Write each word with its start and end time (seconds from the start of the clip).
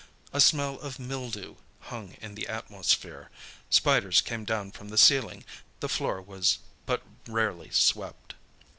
A 0.33 0.41
smell 0.41 0.79
of 0.79 0.97
mildew 0.97 1.57
hung 1.79 2.17
in 2.21 2.33
the 2.33 2.47
atmosphere, 2.47 3.29
spiders 3.69 4.19
came 4.19 4.45
down 4.45 4.71
from 4.71 4.89
the 4.89 4.97
ceiling, 4.97 5.45
the 5.79 5.87
floor 5.87 6.19
was 6.23 6.57
but 6.87 7.03
rarely 7.27 7.69
swept. 7.69 8.33